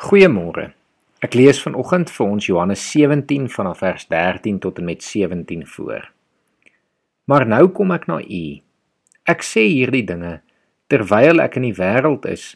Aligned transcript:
Goeiemôre. 0.00 0.70
Ek 1.20 1.34
lees 1.36 1.58
vanoggend 1.60 2.08
vir 2.08 2.24
ons 2.24 2.46
Johannes 2.48 2.80
17 2.88 3.50
vanaf 3.52 3.82
vers 3.82 4.06
13 4.08 4.56
tot 4.64 4.78
en 4.80 4.86
met 4.88 5.02
17 5.04 5.66
voor. 5.68 6.06
Maar 7.28 7.44
nou 7.44 7.66
kom 7.76 7.90
ek 7.92 8.06
na 8.08 8.16
u. 8.24 8.44
Ek 9.28 9.44
sê 9.44 9.66
hierdie 9.68 10.06
dinge 10.08 10.38
terwyl 10.88 11.42
ek 11.44 11.58
in 11.60 11.66
die 11.68 11.76
wêreld 11.76 12.24
is, 12.32 12.54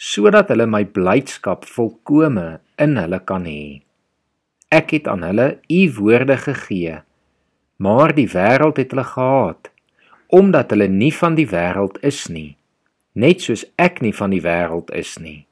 sodat 0.00 0.48
hulle 0.48 0.64
my 0.64 0.80
blydskap 0.88 1.66
volkome 1.68 2.46
in 2.80 2.96
hulle 2.96 3.18
kan 3.28 3.44
hê. 3.44 3.82
Ek 4.72 4.94
het 4.96 5.10
aan 5.12 5.26
hulle 5.28 5.48
u 5.68 5.82
woorde 5.98 6.38
gegee, 6.40 7.02
maar 7.76 8.14
die 8.16 8.30
wêreld 8.32 8.80
het 8.80 8.96
hulle 8.96 9.04
gehaat 9.10 9.68
omdat 10.32 10.72
hulle 10.72 10.88
nie 10.88 11.12
van 11.20 11.36
die 11.36 11.46
wêreld 11.52 12.00
is 12.04 12.24
nie, 12.32 12.56
net 13.12 13.44
soos 13.44 13.68
ek 13.76 14.00
nie 14.00 14.14
van 14.16 14.32
die 14.32 14.42
wêreld 14.44 14.88
is 14.96 15.14
nie. 15.20 15.44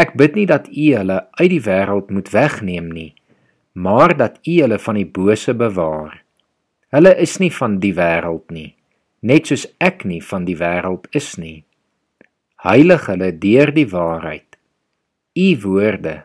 Ek 0.00 0.14
bid 0.16 0.36
nie 0.38 0.46
dat 0.48 0.70
U 0.72 0.86
hulle 0.96 1.18
uit 1.36 1.50
die 1.52 1.62
wêreld 1.64 2.10
moet 2.10 2.30
wegneem 2.32 2.88
nie, 2.92 3.12
maar 3.72 4.16
dat 4.16 4.38
U 4.46 4.54
hulle 4.62 4.78
van 4.80 4.96
die 4.96 5.08
bose 5.08 5.54
bewaar. 5.54 6.22
Hulle 6.92 7.12
is 7.20 7.38
nie 7.40 7.52
van 7.52 7.78
die 7.80 7.92
wêreld 7.96 8.52
nie, 8.52 8.72
net 9.20 9.48
soos 9.48 9.66
ek 9.80 10.04
nie 10.08 10.20
van 10.24 10.48
die 10.48 10.56
wêreld 10.56 11.08
is 11.16 11.34
nie. 11.40 11.64
Heilig 12.64 13.08
hulle 13.10 13.32
deur 13.42 13.72
die 13.74 13.88
waarheid. 13.90 14.56
U 15.36 15.48
woorde 15.64 16.22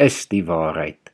is 0.00 0.24
die 0.32 0.42
waarheid. 0.44 1.12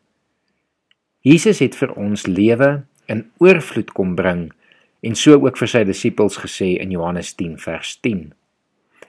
Jesus 1.26 1.58
het 1.58 1.74
vir 1.74 1.90
ons 1.98 2.26
lewe 2.30 2.86
in 3.10 3.24
oorvloed 3.42 3.90
kom 3.94 4.14
bring 4.18 4.48
en 5.06 5.18
so 5.18 5.34
ook 5.38 5.58
vir 5.58 5.70
sy 5.70 5.82
disippels 5.86 6.38
gesê 6.42 6.76
in 6.82 6.94
Johannes 6.94 7.32
10 7.34 7.58
vers 7.62 7.96
10. 8.06 8.30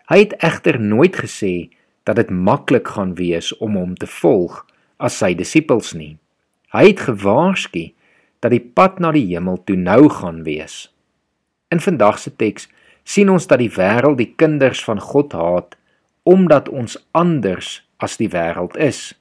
Hy 0.09 0.17
het 0.23 0.33
egter 0.45 0.79
nooit 0.81 1.17
gesê 1.17 1.69
dat 2.07 2.15
dit 2.15 2.29
maklik 2.31 2.87
gaan 2.95 3.13
wees 3.19 3.51
om 3.57 3.75
hom 3.75 3.95
te 3.99 4.07
volg 4.07 4.63
as 4.97 5.19
sy 5.19 5.33
disippels 5.35 5.91
nie. 5.93 6.15
Hy 6.71 6.89
het 6.89 7.03
gewaarsku 7.09 7.89
dat 8.39 8.53
die 8.53 8.63
pad 8.63 9.01
na 9.03 9.11
die 9.15 9.25
hemel 9.33 9.59
toe 9.67 9.75
nou 9.79 10.07
gaan 10.13 10.43
wees. 10.47 10.87
In 11.73 11.83
vandag 11.83 12.21
se 12.23 12.31
teks 12.31 12.69
sien 13.03 13.29
ons 13.31 13.47
dat 13.47 13.59
die 13.59 13.71
wêreld 13.71 14.19
die 14.21 14.31
kinders 14.39 14.83
van 14.87 15.01
God 15.03 15.35
haat 15.35 15.75
omdat 16.27 16.67
ons 16.69 16.97
anders 17.15 17.81
as 18.03 18.17
die 18.19 18.29
wêreld 18.31 18.75
is. 18.79 19.13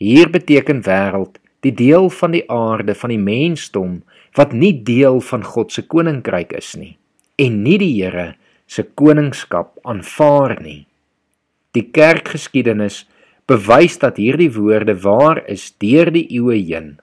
Hier 0.00 0.28
beteken 0.32 0.84
wêreld 0.84 1.40
die 1.64 1.72
deel 1.76 2.08
van 2.12 2.32
die 2.36 2.44
aarde 2.52 2.94
van 2.96 3.12
die 3.12 3.20
mensdom 3.20 4.00
wat 4.38 4.52
nie 4.56 4.72
deel 4.84 5.20
van 5.20 5.44
God 5.44 5.72
se 5.72 5.84
koninkryk 5.84 6.52
is 6.56 6.74
nie 6.76 6.96
en 7.40 7.62
nie 7.64 7.78
die 7.80 7.92
Here 7.96 8.34
se 8.70 8.84
koningskap 8.84 9.78
aanvaar 9.88 10.60
nie. 10.62 10.84
Die 11.76 11.86
kerkgeskiedenis 11.94 13.04
bewys 13.50 13.98
dat 13.98 14.18
hierdie 14.18 14.50
woorde 14.54 14.96
waar 15.02 15.42
is 15.50 15.70
deur 15.82 16.10
die 16.14 16.26
eeue 16.38 16.58
heen. 16.58 16.98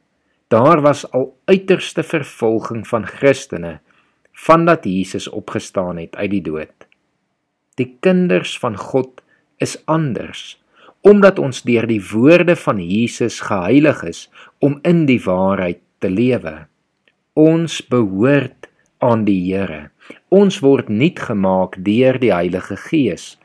Daar 0.48 0.82
was 0.82 1.04
al 1.12 1.34
uiterste 1.46 2.04
vervolging 2.04 2.88
van 2.88 3.06
Christene 3.06 3.80
vandat 4.38 4.86
Jesus 4.86 5.28
opgestaan 5.30 5.98
het 5.98 6.16
uit 6.16 6.32
die 6.32 6.42
dood. 6.42 6.88
Die 7.76 7.98
kinders 8.00 8.58
van 8.60 8.78
God 8.78 9.22
is 9.58 9.78
anders 9.86 10.58
omdat 11.08 11.40
ons 11.40 11.62
deur 11.64 11.86
die 11.88 12.02
woorde 12.12 12.56
van 12.60 12.80
Jesus 12.82 13.40
geheilig 13.46 14.02
is 14.04 14.26
om 14.60 14.80
in 14.84 15.06
die 15.08 15.20
waarheid 15.24 15.80
te 16.04 16.10
lewe. 16.10 16.66
Ons 17.38 17.80
behoort 17.88 18.68
aan 19.00 19.24
die 19.28 19.40
Here. 19.46 19.90
Ons 20.34 20.60
word 20.66 20.90
nuut 20.90 21.20
gemaak 21.30 21.78
deur 21.86 22.18
die 22.20 22.34
Heilige 22.34 22.76
Gees. 22.90 23.38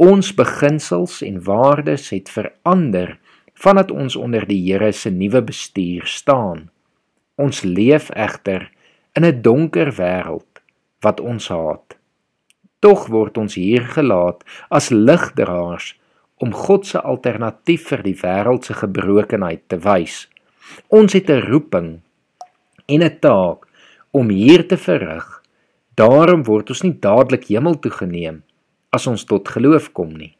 Ons 0.00 0.32
beginsels 0.34 1.20
en 1.22 1.42
waardes 1.44 2.08
het 2.10 2.30
verander 2.32 3.18
vandat 3.54 3.90
ons 3.90 4.16
onder 4.16 4.46
die 4.48 4.60
Here 4.64 4.92
se 4.92 5.10
nuwe 5.10 5.42
bestuur 5.42 6.06
staan. 6.08 6.70
Ons 7.36 7.62
leef 7.62 8.08
egter 8.10 8.70
in 9.12 9.24
'n 9.24 9.42
donker 9.42 9.92
wêreld 9.92 10.62
wat 11.00 11.20
ons 11.20 11.48
haat. 11.48 11.96
Tog 12.80 13.06
word 13.06 13.38
ons 13.38 13.54
hier 13.54 13.84
gelaat 13.84 14.44
as 14.70 14.90
ligdraers 14.90 16.00
om 16.36 16.52
God 16.52 16.86
se 16.86 17.00
alternatief 17.00 17.88
vir 17.88 18.02
die 18.02 18.16
wêreld 18.16 18.64
se 18.64 18.74
gebrokenheid 18.74 19.68
te 19.68 19.76
wys. 19.76 20.28
Ons 20.88 21.12
het 21.12 21.30
'n 21.30 21.42
roeping 21.50 22.00
en 22.86 23.02
'n 23.02 23.18
taak 23.20 23.68
om 24.10 24.28
hier 24.28 24.68
te 24.68 24.76
verrig. 24.76 25.42
Daarom 25.94 26.44
word 26.44 26.70
ons 26.70 26.82
nie 26.82 26.98
dadelik 26.98 27.44
hemel 27.44 27.78
toe 27.78 27.90
geneem 27.90 28.42
as 28.92 29.08
ons 29.08 29.24
tot 29.28 29.48
geloof 29.48 29.90
kom 29.96 30.12
nie. 30.14 30.34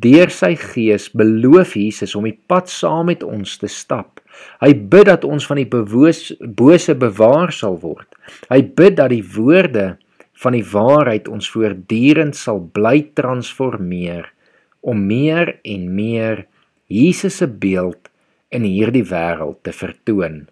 Deur 0.00 0.32
sy 0.34 0.56
gees 0.58 1.06
beloof 1.14 1.76
Jesus 1.78 2.16
om 2.18 2.24
die 2.26 2.34
pad 2.50 2.70
saam 2.72 3.12
met 3.12 3.22
ons 3.22 3.58
te 3.60 3.70
stap. 3.70 4.18
Hy 4.58 4.72
bid 4.74 5.06
dat 5.06 5.26
ons 5.28 5.46
van 5.46 5.60
die 5.60 5.68
bewoos, 5.70 6.32
bose 6.42 6.96
bewaar 6.98 7.52
sal 7.54 7.78
word. 7.78 8.08
Hy 8.50 8.64
bid 8.74 8.98
dat 8.98 9.12
die 9.14 9.22
woorde 9.22 9.92
van 10.42 10.56
die 10.56 10.64
waarheid 10.66 11.30
ons 11.30 11.46
voortdurend 11.52 12.34
sal 12.34 12.58
bly 12.74 13.04
transformeer 13.14 14.26
om 14.82 15.06
meer 15.06 15.54
en 15.62 15.86
meer 15.94 16.42
Jesus 16.90 17.38
se 17.40 17.46
beeld 17.46 18.10
in 18.54 18.66
hierdie 18.66 19.06
wêreld 19.06 19.62
te 19.62 19.72
vertoon. 19.72 20.44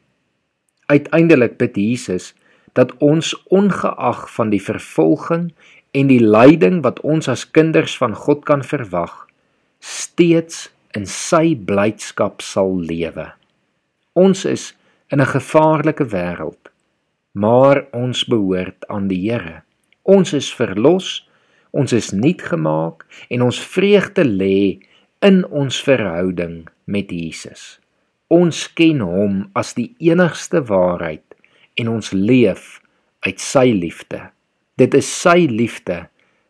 Uiteindelik 0.87 1.59
bid 1.59 1.77
Jesus 1.77 2.31
dat 2.79 2.95
ons 3.05 3.35
ongeag 3.53 4.25
van 4.33 4.55
die 4.55 4.63
vervolging 4.63 5.51
en 5.93 6.09
die 6.09 6.23
lyding 6.25 6.81
wat 6.85 7.01
ons 7.05 7.29
as 7.29 7.45
kinders 7.45 7.97
van 8.01 8.15
God 8.17 8.45
kan 8.49 8.65
verwag, 8.65 9.13
steeds 9.81 10.71
in 10.97 11.07
sy 11.09 11.55
blydskap 11.57 12.43
sal 12.45 12.75
lewe. 12.81 13.33
Ons 14.17 14.45
is 14.45 14.73
in 15.13 15.21
'n 15.21 15.33
gevaarlike 15.37 16.05
wêreld, 16.05 16.73
maar 17.33 17.87
ons 17.93 18.25
behoort 18.25 18.89
aan 18.89 19.09
die 19.09 19.31
Here. 19.31 19.63
Ons 20.03 20.33
is 20.33 20.55
verlos, 20.55 21.29
ons 21.71 21.93
is 21.93 22.13
nuut 22.13 22.43
gemaak 22.43 23.07
en 23.31 23.43
ons 23.43 23.61
vreugde 23.61 24.25
lê 24.25 24.81
in 25.21 25.45
ons 25.47 25.83
verhouding 25.83 26.69
met 26.85 27.11
Jesus. 27.11 27.79
Ons 28.29 28.73
ken 28.73 29.01
hom 29.01 29.51
as 29.55 29.75
die 29.75 29.95
enigste 29.99 30.63
waarheid 30.65 31.35
en 31.75 31.89
ons 31.89 32.13
leef 32.13 32.81
uit 33.21 33.41
sy 33.41 33.71
liefde. 33.73 34.32
Dit 34.81 34.95
is 34.97 35.05
sy 35.05 35.45
liefde 35.51 36.07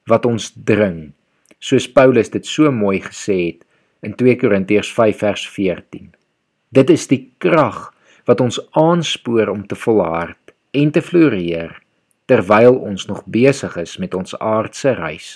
wat 0.06 0.27
ons 0.28 0.53
dring, 0.55 1.10
soos 1.59 1.88
Paulus 1.91 2.31
dit 2.31 2.47
so 2.47 2.71
mooi 2.71 3.00
gesê 3.03 3.38
het 3.49 3.65
in 4.06 4.15
2 4.19 4.37
Korintiërs 4.38 4.93
5 4.94 5.19
vers 5.25 5.47
14. 5.50 6.12
Dit 6.71 6.91
is 6.94 7.09
die 7.11 7.25
krag 7.43 7.88
wat 8.31 8.41
ons 8.41 8.61
aanspoor 8.78 9.50
om 9.50 9.66
te 9.66 9.75
volhard 9.75 10.55
en 10.71 10.94
te 10.94 11.03
floreer 11.03 11.75
terwyl 12.31 12.78
ons 12.78 13.09
nog 13.11 13.25
besig 13.27 13.75
is 13.82 13.99
met 13.99 14.15
ons 14.15 14.38
aardse 14.38 14.94
reis. 14.94 15.34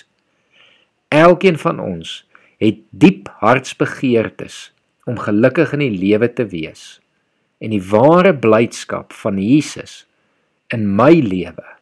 Elkeen 1.11 1.59
van 1.59 1.83
ons 1.83 2.21
het 2.63 2.79
diep 2.95 3.27
hartsbegeertes 3.43 4.69
om 5.07 5.19
gelukkig 5.19 5.75
in 5.75 5.83
die 5.83 5.95
lewe 6.07 6.31
te 6.31 6.47
wees 6.47 7.01
en 7.59 7.75
die 7.75 7.83
ware 7.91 8.31
blydskap 8.31 9.11
van 9.25 9.43
Jesus 9.43 10.05
in 10.71 10.87
my 10.87 11.19
lewe 11.19 11.76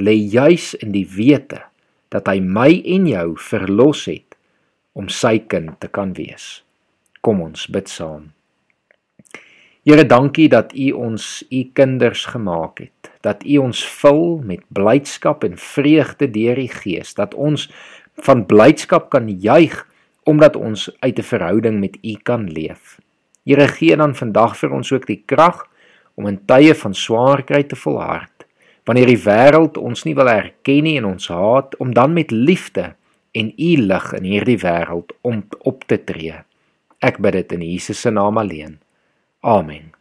lê 0.00 0.16
juis 0.16 0.72
in 0.80 0.92
die 0.96 1.06
wete 1.06 1.62
dat 2.10 2.26
hy 2.26 2.40
my 2.42 2.70
en 2.96 3.06
jou 3.06 3.28
verlos 3.38 4.06
het 4.10 4.36
om 4.98 5.08
sy 5.12 5.38
kind 5.46 5.76
te 5.80 5.88
kan 5.88 6.12
wees. 6.16 6.62
Kom 7.22 7.42
ons 7.44 7.68
bid 7.70 7.88
saam. 7.88 8.32
Here, 9.86 10.04
dankie 10.04 10.48
dat 10.52 10.74
U 10.76 10.90
ons 11.06 11.26
U 11.48 11.60
kinders 11.76 12.26
gemaak 12.32 12.82
het, 12.84 13.12
dat 13.24 13.44
U 13.46 13.60
ons 13.62 13.80
vul 14.00 14.40
met 14.44 14.64
blydskap 14.68 15.44
en 15.46 15.56
vreugde 15.56 16.28
deur 16.28 16.58
die 16.60 16.68
Gees, 16.68 17.14
dat 17.16 17.34
ons 17.34 17.68
van 18.20 18.44
blydskap 18.46 19.08
kan 19.14 19.30
juig 19.30 19.86
omdat 20.28 20.56
ons 20.56 20.90
uit 21.00 21.18
'n 21.18 21.22
verhouding 21.22 21.80
met 21.80 21.96
U 22.04 22.14
kan 22.22 22.50
leef. 22.50 23.00
Here, 23.44 23.68
gee 23.68 23.96
dan 23.96 24.14
vandag 24.14 24.58
vir 24.58 24.70
ons 24.70 24.92
ook 24.92 25.06
die 25.06 25.22
krag 25.26 25.66
om 26.14 26.26
in 26.26 26.44
tye 26.44 26.74
van 26.74 26.94
swaar 26.94 27.42
kry 27.42 27.62
te 27.62 27.76
volhard 27.76 28.39
wanneer 28.88 29.10
die 29.12 29.22
wêreld 29.24 29.78
ons 29.78 30.04
nie 30.04 30.16
wil 30.18 30.30
erken 30.32 30.84
nie 30.86 30.96
en 30.98 31.08
ons 31.12 31.28
haat 31.28 31.76
om 31.78 31.94
dan 31.94 32.12
met 32.16 32.30
liefde 32.30 32.92
en 33.32 33.52
u 33.56 33.70
lig 33.86 34.12
in 34.18 34.26
hierdie 34.26 34.58
wêreld 34.64 35.14
om 35.20 35.44
op 35.68 35.84
te 35.86 36.00
tree. 36.04 36.42
Ek 37.00 37.20
bid 37.22 37.38
dit 37.38 37.56
in 37.56 37.64
Jesus 37.64 38.00
se 38.00 38.10
naam 38.10 38.38
alleen. 38.38 38.78
Amen. 39.40 39.99